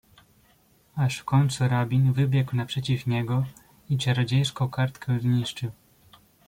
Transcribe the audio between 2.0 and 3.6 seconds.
wybiegł naprzeciw niego